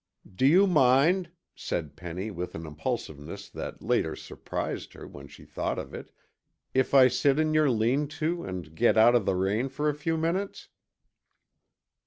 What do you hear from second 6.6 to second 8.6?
"if I sit in your lean to